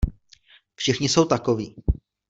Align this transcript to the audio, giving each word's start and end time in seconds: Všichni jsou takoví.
Všichni 0.75 1.09
jsou 1.09 1.25
takoví. 1.25 1.75